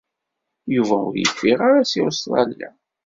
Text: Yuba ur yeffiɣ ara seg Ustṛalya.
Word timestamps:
Yuba 0.75 0.95
ur 1.07 1.15
yeffiɣ 1.17 1.59
ara 1.67 1.89
seg 1.91 2.03
Ustṛalya. 2.07 2.69